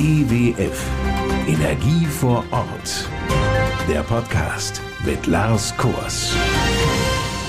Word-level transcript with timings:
EWF 0.00 0.88
Energie 1.48 2.06
vor 2.06 2.44
Ort. 2.52 3.08
Der 3.88 4.04
Podcast 4.04 4.80
mit 5.04 5.26
Lars 5.26 5.76
Kors. 5.76 6.36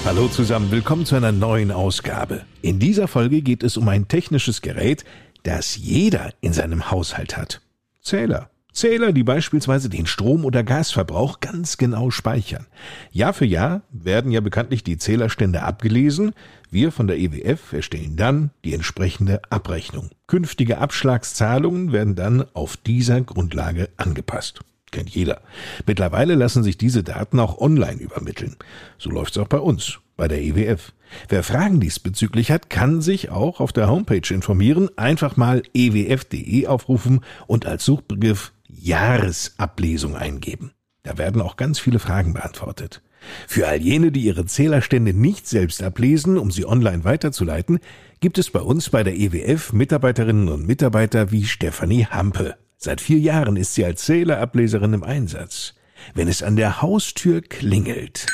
Hallo 0.04 0.28
zusammen, 0.30 0.72
willkommen 0.72 1.06
zu 1.06 1.16
einer 1.16 1.32
neuen 1.32 1.72
Ausgabe. 1.72 2.42
In 2.64 2.80
dieser 2.80 3.08
Folge 3.08 3.44
geht 3.44 3.62
es 3.62 3.78
um 3.78 3.88
ein 3.88 4.08
technisches 4.08 4.64
Gerät, 4.64 5.06
das 5.44 5.78
jeder 5.78 6.34
in 6.42 6.52
seinem 6.52 6.90
Haushalt 6.90 7.38
hat. 7.38 7.62
Zähler. 8.02 8.50
Zähler, 8.72 9.12
die 9.12 9.24
beispielsweise 9.24 9.90
den 9.90 10.06
Strom- 10.06 10.46
oder 10.46 10.64
Gasverbrauch 10.64 11.40
ganz 11.40 11.78
genau 11.78 12.12
speichern. 12.12 12.68
Jahr 13.12 13.34
für 13.34 13.46
Jahr 13.46 13.82
werden 13.92 14.32
ja 14.32 14.42
bekanntlich 14.42 14.84
die 14.84 14.98
Zählerstände 14.98 15.64
abgelesen. 15.64 16.34
Wir 16.70 16.92
von 16.92 17.08
der 17.08 17.18
EWF 17.18 17.74
erstellen 17.74 18.16
dann 18.16 18.52
die 18.64 18.74
entsprechende 18.74 19.42
Abrechnung. 19.50 20.12
Künftige 20.28 20.78
Abschlagszahlungen 20.78 21.92
werden 21.92 22.16
dann 22.16 22.46
auf 22.54 22.78
dieser 22.78 23.22
Grundlage 23.22 23.90
angepasst. 23.98 24.60
Kennt 24.92 25.10
jeder. 25.10 25.42
Mittlerweile 25.86 26.36
lassen 26.36 26.64
sich 26.64 26.78
diese 26.78 27.04
Daten 27.04 27.40
auch 27.40 27.60
online 27.60 28.02
übermitteln. 28.02 28.56
So 28.98 29.10
läuft's 29.10 29.38
auch 29.38 29.48
bei 29.48 29.60
uns, 29.60 30.00
bei 30.16 30.28
der 30.28 30.42
EWF. 30.42 30.94
Wer 31.28 31.44
Fragen 31.44 31.80
diesbezüglich 31.80 32.52
hat, 32.52 32.70
kann 32.70 33.02
sich 33.02 33.30
auch 33.30 33.60
auf 33.60 33.72
der 33.72 33.90
Homepage 33.90 34.34
informieren. 34.34 34.90
Einfach 34.96 35.38
mal 35.38 35.64
ewf.de 35.74 36.68
aufrufen 36.68 37.22
und 37.48 37.66
als 37.66 37.86
Suchbegriff 37.86 38.52
Jahresablesung 38.70 40.16
eingeben. 40.16 40.72
Da 41.04 41.18
werden 41.18 41.42
auch 41.42 41.58
ganz 41.58 41.80
viele 41.80 42.00
Fragen 42.00 42.34
beantwortet. 42.34 43.02
Für 43.48 43.68
all 43.68 43.82
jene, 43.82 44.12
die 44.12 44.22
ihre 44.22 44.46
Zählerstände 44.46 45.14
nicht 45.14 45.48
selbst 45.48 45.84
ablesen, 45.84 46.38
um 46.38 46.52
sie 46.52 46.66
online 46.66 47.04
weiterzuleiten, 47.04 47.80
gibt 48.22 48.38
es 48.38 48.50
bei 48.50 48.62
uns 48.62 48.90
bei 48.90 49.04
der 49.04 49.18
EWF 49.18 49.74
Mitarbeiterinnen 49.74 50.50
und 50.50 50.66
Mitarbeiter 50.66 51.32
wie 51.32 51.46
Stefanie 51.46 52.06
Hampe. 52.06 52.56
Seit 52.78 53.02
vier 53.02 53.20
Jahren 53.20 53.58
ist 53.58 53.74
sie 53.74 53.84
als 53.84 54.06
Zählerableserin 54.06 54.94
im 54.94 55.04
Einsatz. 55.04 55.74
Wenn 56.14 56.30
es 56.30 56.44
an 56.44 56.56
der 56.56 56.82
Haustür 56.82 57.42
klingelt, 57.42 58.26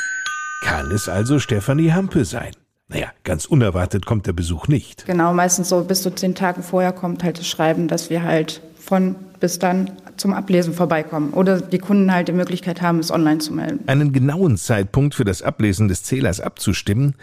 kann 0.62 0.92
es 0.92 1.10
also 1.10 1.40
Stefanie 1.40 1.94
Hampe 1.94 2.26
sein. 2.26 2.52
Naja, 2.88 3.08
ganz 3.24 3.46
unerwartet 3.46 4.06
kommt 4.06 4.28
der 4.28 4.34
Besuch 4.34 4.68
nicht. 4.68 5.08
Genau, 5.08 5.34
meistens 5.34 5.70
so 5.70 5.84
bis 5.84 6.04
zu 6.04 6.12
zehn 6.12 6.36
Tagen 6.36 6.62
vorher 6.62 6.92
kommt 6.92 7.24
halt 7.24 7.40
das 7.40 7.48
Schreiben, 7.48 7.88
dass 7.88 8.12
wir 8.12 8.22
halt 8.22 8.62
von 8.80 9.16
bis 9.40 9.58
dann 9.58 9.92
zum 10.18 10.34
Ablesen 10.34 10.74
vorbeikommen 10.74 11.32
oder 11.32 11.62
die 11.62 11.80
Kunden 11.80 12.12
halt 12.12 12.28
die 12.28 12.34
Möglichkeit 12.34 12.82
haben, 12.82 13.00
es 13.00 13.12
online 13.12 13.40
zu 13.40 13.54
melden. 13.54 13.80
Einen 13.88 14.14
genauen 14.14 14.58
Zeitpunkt 14.58 15.16
für 15.16 15.26
das 15.26 15.42
Ablesen 15.42 15.88
des 15.88 16.04
Zählers 16.04 16.40
abzustimmen, 16.40 17.16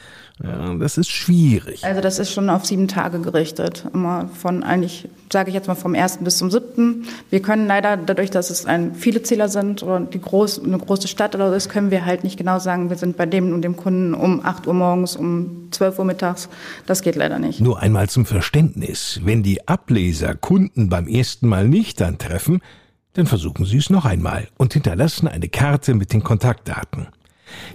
ja, 0.42 0.74
das 0.74 0.98
ist 0.98 1.10
schwierig. 1.10 1.84
Also 1.84 2.00
das 2.00 2.18
ist 2.18 2.32
schon 2.32 2.50
auf 2.50 2.66
sieben 2.66 2.88
Tage 2.88 3.20
gerichtet. 3.20 3.86
Immer 3.92 4.28
von 4.28 4.64
eigentlich, 4.64 5.08
sage 5.32 5.50
ich 5.50 5.54
jetzt 5.54 5.68
mal, 5.68 5.76
vom 5.76 5.94
ersten 5.94 6.24
bis 6.24 6.38
zum 6.38 6.50
siebten. 6.50 7.04
Wir 7.30 7.40
können 7.40 7.66
leider, 7.66 7.96
dadurch, 7.96 8.30
dass 8.30 8.50
es 8.50 8.66
ein, 8.66 8.94
viele 8.94 9.22
Zähler 9.22 9.48
sind 9.48 9.82
oder 9.82 10.00
die 10.00 10.20
groß, 10.20 10.64
eine 10.64 10.78
große 10.78 11.06
Stadt 11.06 11.34
oder 11.34 11.50
so 11.50 11.54
ist, 11.54 11.68
können 11.68 11.90
wir 11.90 12.04
halt 12.04 12.24
nicht 12.24 12.38
genau 12.38 12.58
sagen, 12.58 12.90
wir 12.90 12.96
sind 12.96 13.16
bei 13.16 13.26
dem 13.26 13.52
und 13.52 13.62
dem 13.62 13.76
Kunden 13.76 14.14
um 14.14 14.44
8 14.44 14.66
Uhr 14.66 14.74
morgens, 14.74 15.16
um 15.16 15.68
12 15.70 15.98
Uhr 16.00 16.04
mittags. 16.06 16.48
Das 16.86 17.02
geht 17.02 17.14
leider 17.14 17.38
nicht. 17.38 17.60
Nur 17.60 17.80
einmal 17.80 18.08
zum 18.08 18.26
Verständnis. 18.26 19.20
Wenn 19.22 19.42
die 19.42 19.68
Ableser 19.68 20.34
Kunden 20.34 20.88
beim 20.88 21.06
ersten 21.06 21.46
Mal 21.46 21.68
nicht 21.68 22.02
antreffen, 22.02 22.62
dann 23.14 23.26
versuchen 23.26 23.64
Sie 23.64 23.76
es 23.76 23.90
noch 23.90 24.04
einmal 24.04 24.48
und 24.56 24.72
hinterlassen 24.72 25.28
eine 25.28 25.48
Karte 25.48 25.94
mit 25.94 26.12
den 26.12 26.22
Kontaktdaten. 26.22 27.08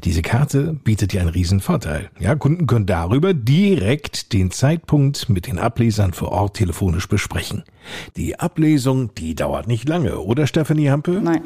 Diese 0.03 0.21
Karte 0.21 0.73
bietet 0.83 1.13
ja 1.13 1.21
einen 1.21 1.29
riesen 1.29 1.59
Vorteil. 1.59 2.09
Ja, 2.19 2.35
Kunden 2.35 2.65
können 2.65 2.87
darüber 2.87 3.33
direkt 3.33 4.33
den 4.33 4.49
Zeitpunkt 4.49 5.29
mit 5.29 5.47
den 5.47 5.59
Ablesern 5.59 6.13
vor 6.13 6.31
Ort 6.31 6.57
telefonisch 6.57 7.07
besprechen. 7.07 7.63
Die 8.15 8.39
Ablesung, 8.39 9.13
die 9.15 9.35
dauert 9.35 9.67
nicht 9.67 9.87
lange, 9.87 10.19
oder 10.19 10.47
Stephanie 10.47 10.89
Hampe? 10.89 11.21
Nein. 11.23 11.43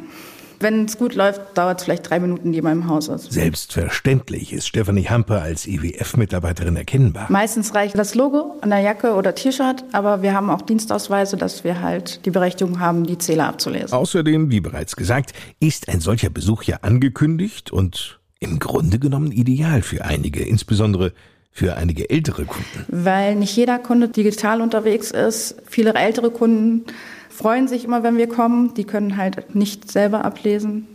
Wenn 0.62 0.86
es 0.86 0.98
gut 0.98 1.16
läuft, 1.16 1.42
dauert 1.56 1.80
es 1.80 1.86
vielleicht 1.86 2.10
drei 2.10 2.20
Minuten, 2.20 2.52
die 2.52 2.62
man 2.62 2.74
im 2.74 2.88
Haus 2.88 3.08
ist. 3.08 3.32
Selbstverständlich 3.32 4.54
ist 4.54 4.68
Stephanie 4.68 5.06
Hampe 5.06 5.42
als 5.42 5.66
IWF-Mitarbeiterin 5.66 6.76
erkennbar. 6.76 7.26
Meistens 7.30 7.74
reicht 7.74 7.98
das 7.98 8.14
Logo 8.14 8.58
an 8.62 8.70
der 8.70 8.80
Jacke 8.80 9.14
oder 9.14 9.34
T-Shirt, 9.34 9.84
aber 9.92 10.22
wir 10.22 10.34
haben 10.34 10.50
auch 10.50 10.62
Dienstausweise, 10.62 11.36
dass 11.36 11.64
wir 11.64 11.82
halt 11.82 12.26
die 12.26 12.32
Berechtigung 12.32 12.80
haben, 12.80 13.06
die 13.06 13.18
Zähler 13.18 13.48
abzulesen. 13.48 13.94
Außerdem, 13.94 14.52
wie 14.52 14.62
bereits 14.62 14.96
gesagt, 14.96 15.34
ist 15.60 15.90
ein 15.90 16.00
solcher 16.00 16.30
Besuch 16.30 16.64
ja 16.64 16.78
angekündigt 16.84 17.72
und 17.72 18.20
im 18.40 18.60
Grunde 18.60 19.00
genommen 19.00 19.32
ideal 19.32 19.82
für 19.82 20.06
einige, 20.06 20.44
insbesondere 20.44 21.14
für 21.52 21.76
einige 21.76 22.10
ältere 22.10 22.46
Kunden. 22.46 22.86
Weil 22.88 23.36
nicht 23.36 23.56
jeder 23.56 23.78
Kunde 23.78 24.08
digital 24.08 24.62
unterwegs 24.62 25.12
ist. 25.12 25.56
Viele 25.68 25.94
ältere 25.94 26.32
Kunden 26.32 26.86
freuen 27.32 27.68
sich 27.68 27.86
immer, 27.86 28.04
wenn 28.04 28.18
wir 28.18 28.28
kommen. 28.28 28.74
Die 28.76 28.84
können 28.84 29.18
halt 29.18 29.56
nicht 29.56 29.92
selber 29.92 30.24
ablesen. 30.26 30.88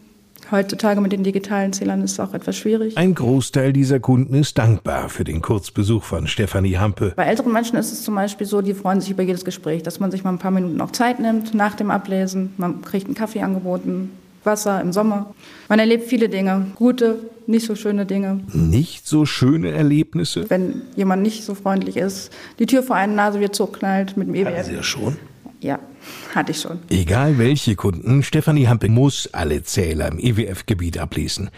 Heutzutage 0.51 1.01
mit 1.01 1.11
den 1.11 1.25
digitalen 1.25 1.73
Zählern 1.73 2.03
ist 2.03 2.13
es 2.13 2.21
auch 2.21 2.33
etwas 2.33 2.57
schwierig. 2.57 2.97
Ein 2.97 3.17
Großteil 3.17 3.73
dieser 3.73 3.99
Kunden 3.99 4.35
ist 4.35 4.57
dankbar 4.57 5.09
für 5.09 5.25
den 5.25 5.43
Kurzbesuch 5.43 6.05
von 6.05 6.29
Stefanie 6.29 6.79
Hampe. 6.79 7.15
Bei 7.17 7.25
älteren 7.25 7.53
Menschen 7.53 7.77
ist 7.77 7.91
es 7.91 8.03
zum 8.03 8.15
Beispiel 8.15 8.47
so, 8.47 8.63
die 8.63 8.75
freuen 8.75 9.01
sich 9.01 9.11
über 9.11 9.25
jedes 9.25 9.45
Gespräch, 9.45 9.83
dass 9.83 9.99
man 9.99 10.13
sich 10.13 10.23
mal 10.23 10.31
ein 10.31 10.39
paar 10.39 10.53
Minuten 10.53 10.81
auch 10.81 10.93
Zeit 10.93 11.19
nimmt 11.19 11.53
nach 11.55 11.75
dem 11.75 11.91
Ablesen. 11.91 12.53
Man 12.59 12.83
kriegt 12.83 13.07
einen 13.07 13.17
Kaffee 13.17 13.41
angeboten, 13.41 14.11
Wasser 14.45 14.81
im 14.81 14.93
Sommer. 14.93 15.35
Man 15.69 15.81
erlebt 15.81 16.05
viele 16.05 16.29
Dinge, 16.29 16.67
gute, 16.77 17.19
nicht 17.49 17.67
so 17.67 17.75
schöne 17.75 18.07
Dinge. 18.07 18.41
Nicht 18.53 19.09
so 19.09 19.27
schöne 19.27 19.73
Erlebnisse? 19.73 20.49
Wenn 20.49 20.83
jemand 20.95 21.23
nicht 21.23 21.45
so 21.45 21.57
freundlich 21.57 21.97
ist, 21.97 22.31
die 22.61 22.67
Tür 22.67 22.85
vor 22.85 22.95
einer 22.95 23.15
Nase 23.15 23.41
wird 23.41 23.57
zugeknallt 23.57 24.17
mit 24.17 24.29
dem 24.29 24.35
EWF. 24.37 24.55
Hatten 24.55 24.65
Sie 24.65 24.77
das 24.77 24.87
schon? 24.87 25.17
Ja, 25.67 25.81
hatte 26.33 26.53
ich 26.53 26.61
schon. 26.61 26.79
Egal 26.91 27.39
welche 27.39 27.75
Kunden, 27.75 28.23
Stefanie 28.23 28.69
Hampe 28.69 28.89
muss 28.89 29.29
alle 29.33 29.65
Zähler 29.65 30.07
im 30.13 30.21
EWF-Gebiet 30.21 30.97
ablesen. 30.99 31.51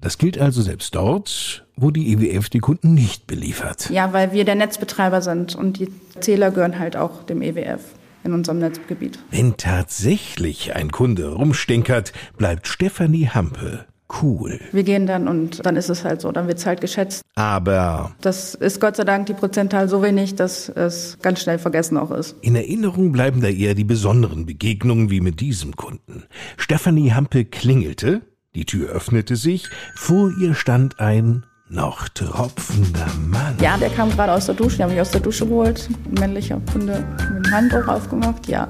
Das 0.00 0.16
gilt 0.16 0.38
also 0.38 0.62
selbst 0.62 0.94
dort, 0.94 1.66
wo 1.76 1.90
die 1.90 2.14
EWF 2.14 2.48
die 2.48 2.60
Kunden 2.60 2.94
nicht 2.94 3.26
beliefert. 3.26 3.90
Ja, 3.90 4.14
weil 4.14 4.32
wir 4.32 4.46
der 4.46 4.54
Netzbetreiber 4.54 5.20
sind 5.20 5.54
und 5.54 5.78
die 5.78 5.88
Zähler 6.18 6.50
gehören 6.50 6.78
halt 6.78 6.96
auch 6.96 7.24
dem 7.24 7.42
EWF 7.42 7.82
in 8.24 8.32
unserem 8.32 8.58
Netzgebiet. 8.58 9.18
Wenn 9.30 9.58
tatsächlich 9.58 10.74
ein 10.74 10.90
Kunde 10.90 11.34
rumstinkert, 11.34 12.14
bleibt 12.38 12.68
Stefanie 12.68 13.28
Hampe 13.28 13.84
cool. 14.22 14.58
Wir 14.72 14.82
gehen 14.82 15.06
dann 15.06 15.28
und 15.28 15.64
dann 15.64 15.76
ist 15.76 15.88
es 15.88 16.04
halt 16.04 16.20
so, 16.20 16.32
dann 16.32 16.48
wird 16.48 16.58
es 16.58 16.66
halt 16.66 16.80
geschätzt. 16.80 17.22
Aber 17.34 18.12
Das 18.20 18.54
ist 18.54 18.80
Gott 18.80 18.96
sei 18.96 19.04
Dank 19.04 19.26
die 19.26 19.34
Prozentzahl 19.34 19.88
so 19.88 20.02
wenig, 20.02 20.34
dass 20.34 20.68
es 20.68 21.18
ganz 21.22 21.40
schnell 21.40 21.58
vergessen 21.58 21.96
auch 21.96 22.10
ist. 22.10 22.36
in 22.42 22.54
Erinnerung 22.56 23.12
bleiben 23.12 23.40
da 23.40 23.48
eher 23.48 23.74
die 23.74 23.84
besonderen 23.84 24.44
Begegnungen 24.46 25.10
wie 25.10 25.20
mit 25.20 25.40
diesem 25.40 25.76
Kunden. 25.76 26.24
Stefanie 26.56 27.12
Hampe 27.12 27.44
klingelte, 27.44 28.22
die 28.54 28.64
Tür 28.66 28.90
öffnete 28.90 29.36
sich, 29.36 29.68
vor 29.96 30.30
ihr 30.40 30.54
stand 30.54 31.00
ein 31.00 31.44
noch 31.68 32.06
tropfender 32.10 33.06
Mann. 33.28 33.56
Ja, 33.62 33.78
der 33.78 33.88
kam 33.88 34.10
gerade 34.10 34.32
aus 34.32 34.44
der 34.44 34.54
Dusche, 34.54 34.76
die 34.76 34.82
haben 34.82 34.90
mich 34.90 35.00
aus 35.00 35.10
der 35.10 35.22
Dusche 35.22 35.46
geholt. 35.46 35.88
Ein 36.06 36.14
männlicher 36.20 36.60
Kunde 36.70 37.02
mit 37.34 37.46
dem 37.46 37.50
Handtuch 37.50 37.88
aufgemacht, 37.88 38.46
ja. 38.46 38.68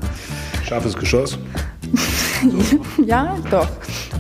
Scharfes 0.65 0.95
Geschoss. 0.97 1.37
Ja, 3.05 3.37
doch. 3.51 3.69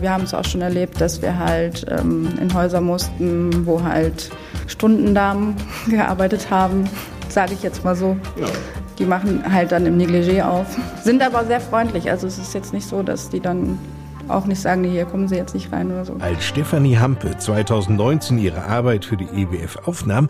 Wir 0.00 0.10
haben 0.10 0.24
es 0.24 0.34
auch 0.34 0.44
schon 0.44 0.60
erlebt, 0.60 1.00
dass 1.00 1.22
wir 1.22 1.38
halt 1.38 1.86
ähm, 1.88 2.28
in 2.40 2.52
Häuser 2.52 2.80
mussten, 2.80 3.66
wo 3.66 3.82
halt 3.82 4.30
Stundendamen 4.66 5.54
gearbeitet 5.88 6.50
haben, 6.50 6.88
sage 7.28 7.52
ich 7.54 7.62
jetzt 7.62 7.84
mal 7.84 7.94
so. 7.94 8.16
Ja. 8.36 8.46
Die 8.98 9.06
machen 9.06 9.42
halt 9.50 9.72
dann 9.72 9.86
im 9.86 9.96
Negligé 9.96 10.42
auf, 10.42 10.66
sind 11.02 11.22
aber 11.22 11.44
sehr 11.44 11.60
freundlich. 11.60 12.10
Also 12.10 12.26
es 12.26 12.38
ist 12.38 12.54
jetzt 12.54 12.72
nicht 12.72 12.86
so, 12.86 13.02
dass 13.02 13.30
die 13.30 13.40
dann 13.40 13.78
auch 14.28 14.46
nicht 14.46 14.60
sagen, 14.60 14.84
hier 14.84 15.04
kommen 15.04 15.28
Sie 15.28 15.36
jetzt 15.36 15.54
nicht 15.54 15.72
rein 15.72 15.90
oder 15.90 16.04
so. 16.04 16.16
Als 16.20 16.44
Stefanie 16.44 16.98
Hampe 16.98 17.36
2019 17.36 18.38
ihre 18.38 18.64
Arbeit 18.64 19.04
für 19.04 19.16
die 19.16 19.26
EWF 19.26 19.76
aufnahm, 19.84 20.28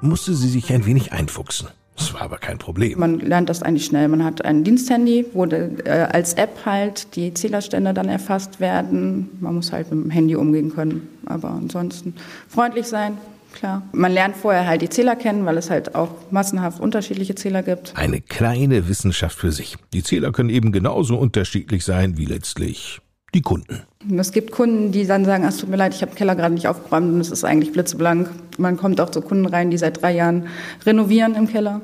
musste 0.00 0.34
sie 0.34 0.48
sich 0.48 0.72
ein 0.72 0.86
wenig 0.86 1.12
einfuchsen. 1.12 1.68
Das 2.00 2.14
war 2.14 2.22
aber 2.22 2.38
kein 2.38 2.56
Problem. 2.56 2.98
Man 2.98 3.18
lernt 3.20 3.50
das 3.50 3.62
eigentlich 3.62 3.84
schnell. 3.84 4.08
Man 4.08 4.24
hat 4.24 4.42
ein 4.42 4.64
Diensthandy, 4.64 5.26
wo 5.34 5.44
äh, 5.44 6.08
als 6.10 6.32
App 6.32 6.64
halt 6.64 7.14
die 7.14 7.34
Zählerstände 7.34 7.92
dann 7.92 8.08
erfasst 8.08 8.58
werden. 8.58 9.28
Man 9.38 9.54
muss 9.54 9.70
halt 9.70 9.92
mit 9.92 10.04
dem 10.06 10.10
Handy 10.10 10.34
umgehen 10.34 10.74
können. 10.74 11.08
Aber 11.26 11.50
ansonsten 11.50 12.14
freundlich 12.48 12.86
sein, 12.86 13.18
klar. 13.52 13.82
Man 13.92 14.12
lernt 14.12 14.34
vorher 14.34 14.66
halt 14.66 14.80
die 14.80 14.88
Zähler 14.88 15.14
kennen, 15.14 15.44
weil 15.44 15.58
es 15.58 15.68
halt 15.68 15.94
auch 15.94 16.08
massenhaft 16.30 16.80
unterschiedliche 16.80 17.34
Zähler 17.34 17.62
gibt. 17.62 17.92
Eine 17.96 18.22
kleine 18.22 18.88
Wissenschaft 18.88 19.38
für 19.38 19.52
sich. 19.52 19.76
Die 19.92 20.02
Zähler 20.02 20.32
können 20.32 20.48
eben 20.48 20.72
genauso 20.72 21.18
unterschiedlich 21.18 21.84
sein 21.84 22.16
wie 22.16 22.24
letztlich 22.24 23.02
die 23.34 23.42
Kunden. 23.42 23.82
Und 24.08 24.18
es 24.18 24.32
gibt 24.32 24.50
Kunden, 24.50 24.92
die 24.92 25.06
dann 25.06 25.24
sagen, 25.24 25.44
"Ah, 25.44 25.48
es 25.48 25.58
tut 25.58 25.68
mir 25.68 25.76
leid, 25.76 25.94
ich 25.94 26.02
habe 26.02 26.12
den 26.12 26.16
Keller 26.16 26.34
gerade 26.34 26.54
nicht 26.54 26.68
aufgeräumt 26.68 27.12
und 27.12 27.20
es 27.20 27.30
ist 27.30 27.44
eigentlich 27.44 27.72
blitzeblank. 27.72 28.30
Man 28.58 28.76
kommt 28.76 29.00
auch 29.00 29.10
zu 29.10 29.20
Kunden 29.20 29.46
rein, 29.46 29.70
die 29.70 29.78
seit 29.78 30.02
drei 30.02 30.14
Jahren 30.14 30.46
renovieren 30.86 31.34
im 31.34 31.46
Keller, 31.46 31.82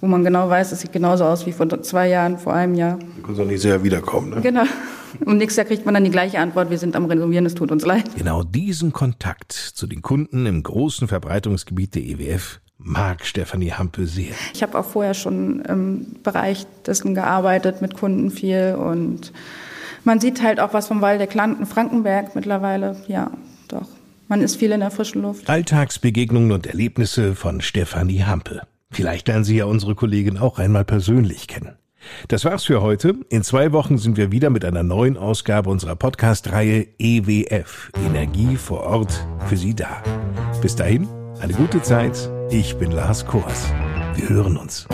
wo 0.00 0.06
man 0.06 0.24
genau 0.24 0.48
weiß, 0.48 0.72
es 0.72 0.80
sieht 0.80 0.92
genauso 0.92 1.24
aus 1.24 1.46
wie 1.46 1.52
vor 1.52 1.68
zwei 1.82 2.08
Jahren, 2.08 2.38
vor 2.38 2.52
einem 2.52 2.74
Jahr. 2.74 2.98
Du 2.98 3.22
kannst 3.22 3.40
auch 3.40 3.46
nicht 3.46 3.62
sehr 3.62 3.82
wiederkommen, 3.82 4.30
ne? 4.30 4.40
Genau. 4.40 4.64
Und 5.24 5.38
nächstes 5.38 5.56
Jahr 5.56 5.66
kriegt 5.66 5.84
man 5.86 5.94
dann 5.94 6.04
die 6.04 6.10
gleiche 6.10 6.38
Antwort, 6.38 6.70
wir 6.70 6.78
sind 6.78 6.94
am 6.94 7.06
Renovieren, 7.06 7.46
es 7.46 7.54
tut 7.54 7.72
uns 7.72 7.84
leid. 7.84 8.04
Genau 8.16 8.42
diesen 8.42 8.92
Kontakt 8.92 9.52
zu 9.52 9.86
den 9.86 10.02
Kunden 10.02 10.44
im 10.46 10.62
großen 10.62 11.08
Verbreitungsgebiet 11.08 11.94
der 11.94 12.02
EWF 12.02 12.60
mag 12.78 13.24
Stefanie 13.24 13.72
Hampe 13.72 14.06
sehr. 14.06 14.34
Ich 14.54 14.62
habe 14.62 14.78
auch 14.78 14.84
vorher 14.84 15.14
schon 15.14 15.60
im 15.62 16.06
Bereich 16.22 16.66
dessen 16.86 17.14
gearbeitet, 17.14 17.82
mit 17.82 17.94
Kunden 17.94 18.30
viel 18.30 18.76
und 18.78 19.32
man 20.04 20.20
sieht 20.20 20.42
halt 20.42 20.60
auch 20.60 20.74
was 20.74 20.88
vom 20.88 21.00
Waldeck 21.00 21.34
Land 21.34 21.60
in 21.60 21.66
Frankenberg 21.66 22.34
mittlerweile. 22.34 22.96
Ja, 23.06 23.30
doch. 23.68 23.86
Man 24.28 24.42
ist 24.42 24.56
viel 24.56 24.72
in 24.72 24.80
der 24.80 24.90
frischen 24.90 25.22
Luft. 25.22 25.48
Alltagsbegegnungen 25.48 26.52
und 26.52 26.66
Erlebnisse 26.66 27.34
von 27.34 27.60
Stefanie 27.60 28.24
Hampe. 28.24 28.62
Vielleicht 28.90 29.28
lernen 29.28 29.44
Sie 29.44 29.56
ja 29.56 29.64
unsere 29.64 29.94
Kollegin 29.94 30.38
auch 30.38 30.58
einmal 30.58 30.84
persönlich 30.84 31.48
kennen. 31.48 31.76
Das 32.28 32.44
war's 32.44 32.64
für 32.64 32.80
heute. 32.80 33.14
In 33.28 33.42
zwei 33.42 33.72
Wochen 33.72 33.98
sind 33.98 34.16
wir 34.16 34.30
wieder 34.32 34.50
mit 34.50 34.64
einer 34.64 34.82
neuen 34.82 35.16
Ausgabe 35.16 35.70
unserer 35.70 35.96
Podcast-Reihe 35.96 36.86
EWF 36.98 37.90
Energie 38.06 38.56
vor 38.56 38.80
Ort 38.82 39.26
für 39.46 39.56
Sie 39.56 39.74
da. 39.74 40.02
Bis 40.62 40.76
dahin, 40.76 41.08
eine 41.40 41.54
gute 41.54 41.82
Zeit. 41.82 42.30
Ich 42.50 42.76
bin 42.76 42.92
Lars 42.92 43.26
Kors. 43.26 43.72
Wir 44.14 44.28
hören 44.28 44.56
uns. 44.56 44.86